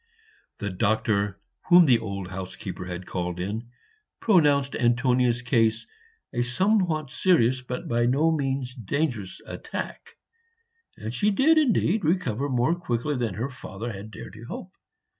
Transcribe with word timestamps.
The 0.57 0.71
doctor, 0.71 1.39
whom 1.67 1.85
the 1.85 1.99
old 1.99 2.29
housekeeper 2.29 2.85
had 2.85 3.05
called 3.05 3.39
in, 3.39 3.69
pronounced 4.19 4.75
Antonia's 4.75 5.43
case 5.43 5.85
a 6.33 6.41
somewhat 6.41 7.11
serious 7.11 7.61
but 7.61 7.87
by 7.87 8.07
no 8.07 8.31
means 8.31 8.73
dangerous 8.73 9.41
attack; 9.45 10.17
and 10.97 11.13
she 11.13 11.29
did 11.29 11.59
indeed 11.59 12.03
recover 12.03 12.49
more 12.49 12.73
quickly 12.73 13.15
than 13.15 13.35
her 13.35 13.51
father 13.51 13.91
had 13.93 14.09
dared 14.09 14.33
to 14.33 14.45
hope. 14.45 14.73